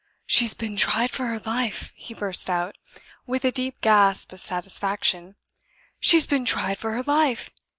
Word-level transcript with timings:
"She's 0.25 0.55
been 0.55 0.77
tried 0.77 1.11
for 1.11 1.27
her 1.27 1.37
life!" 1.37 1.93
he 1.95 2.15
burst 2.15 2.49
out, 2.49 2.75
with 3.27 3.45
a 3.45 3.51
deep 3.51 3.81
gasp 3.81 4.33
of 4.33 4.39
satisfaction. 4.39 5.35
"She's 5.99 6.25
been 6.25 6.43
tried 6.43 6.79
for 6.79 6.93
her 6.93 7.03
life!" 7.03 7.51